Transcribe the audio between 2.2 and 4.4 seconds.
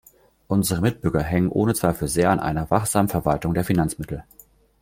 an einer wachsamen Verwaltung der Finanzmittel.